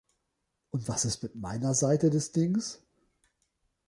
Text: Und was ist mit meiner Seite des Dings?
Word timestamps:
Und 0.71 0.87
was 0.89 1.05
ist 1.05 1.21
mit 1.21 1.35
meiner 1.35 1.75
Seite 1.75 2.09
des 2.09 2.31
Dings? 2.31 2.81